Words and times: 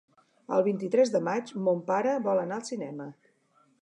El 0.55 0.63
vint-i-tres 0.67 1.11
de 1.15 1.21
maig 1.27 1.53
mon 1.67 1.83
pare 1.91 2.17
vol 2.29 2.43
anar 2.45 2.59
al 2.61 2.67
cinema. 2.71 3.09